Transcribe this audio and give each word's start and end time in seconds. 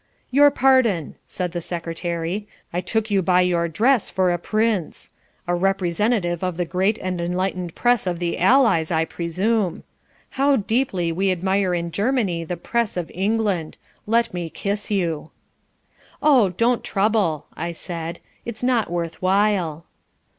"Your 0.31 0.49
pardon," 0.49 1.13
said 1.27 1.51
the 1.51 1.61
secretary. 1.61 2.47
"I 2.73 2.81
took 2.81 3.11
you 3.11 3.21
by 3.21 3.41
your 3.41 3.67
dress 3.67 4.09
for 4.09 4.31
a 4.31 4.39
prince. 4.39 5.11
A 5.45 5.53
representative 5.53 6.43
of 6.43 6.57
the 6.57 6.65
great 6.65 6.97
and 6.97 7.21
enlightened 7.21 7.75
press 7.75 8.07
of 8.07 8.17
the 8.17 8.39
Allies, 8.39 8.89
I 8.89 9.05
presume. 9.05 9.83
How 10.41 10.55
deeply 10.55 11.11
we 11.11 11.31
admire 11.31 11.75
in 11.75 11.91
Germany 11.91 12.43
the 12.43 12.57
press 12.57 12.97
of 12.97 13.11
England! 13.13 13.77
Let 14.07 14.33
me 14.33 14.49
kiss 14.49 14.89
you." 14.89 15.29
"Oh, 16.19 16.49
don't 16.49 16.83
trouble," 16.83 17.45
I 17.55 17.71
said, 17.71 18.19
"it's 18.43 18.63
not 18.63 18.89
worth 18.89 19.21
while." 19.21 19.85